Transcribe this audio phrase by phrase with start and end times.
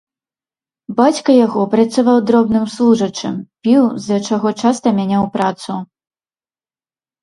[0.99, 5.83] Бацька яго працаваў дробным служачым, піў, з-за чаго часта мяняў працу.